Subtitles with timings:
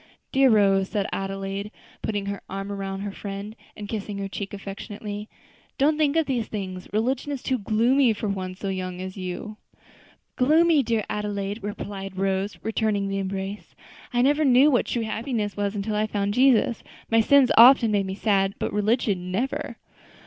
[0.31, 1.69] "Dear Rose," said Adelaide,
[2.01, 5.29] putting her arm around her friend and kissing her cheek affectionately,
[5.77, 9.57] "don't think of these things; religion is too gloomy for one so young as you."
[10.37, 13.75] "Gloomy, dear Adelaide!" replied Rose, returning the embrace;
[14.11, 16.81] "I never knew what true happiness was until I found Jesus.
[17.11, 19.77] My sins often make me sad, but religion, never.